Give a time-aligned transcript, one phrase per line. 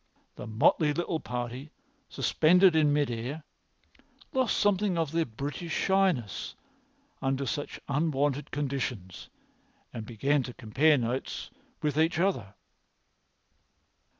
[0.35, 1.69] The motley little party,
[2.09, 3.43] suspended in mid air,
[4.33, 6.55] lost something of their British shyness
[7.21, 9.29] under such unwonted conditions
[9.93, 11.51] and began to compare notes
[11.83, 12.55] with each other.